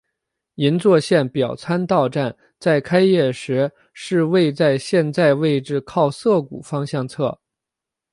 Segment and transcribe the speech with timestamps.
[0.55, 7.39] 银座线表参道站在开业时是位在现在位置靠涩谷方向侧。